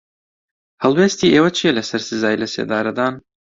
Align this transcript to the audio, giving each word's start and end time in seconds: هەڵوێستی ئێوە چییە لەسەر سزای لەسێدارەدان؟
هەڵوێستی 0.83 1.33
ئێوە 1.35 1.49
چییە 1.57 1.73
لەسەر 1.77 2.01
سزای 2.09 2.39
لەسێدارەدان؟ 2.43 3.13